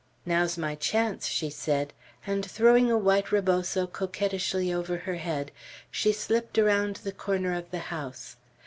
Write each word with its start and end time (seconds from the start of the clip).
"Now's 0.25 0.57
my 0.57 0.73
chance!" 0.73 1.27
she 1.27 1.51
said; 1.51 1.93
and 2.25 2.43
throwing 2.43 2.89
a 2.89 2.97
white 2.97 3.27
reboso 3.31 3.85
coquettishly 3.85 4.73
over 4.73 4.97
her 4.97 5.17
head, 5.17 5.51
she 5.91 6.11
slipped 6.11 6.57
around 6.57 6.95
the 6.95 7.11
corner 7.11 7.53
of 7.53 7.69
the 7.69 7.77
house. 7.93 8.37